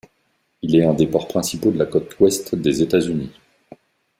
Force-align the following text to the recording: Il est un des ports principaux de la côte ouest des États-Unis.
Il 0.63 0.75
est 0.75 0.83
un 0.83 0.95
des 0.95 1.05
ports 1.05 1.27
principaux 1.27 1.69
de 1.69 1.77
la 1.77 1.85
côte 1.85 2.19
ouest 2.19 2.55
des 2.55 2.81
États-Unis. 2.81 3.29